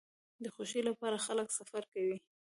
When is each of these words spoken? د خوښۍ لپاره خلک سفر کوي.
د 0.43 0.45
خوښۍ 0.53 0.81
لپاره 0.89 1.23
خلک 1.25 1.47
سفر 1.59 1.83
کوي. 1.93 2.17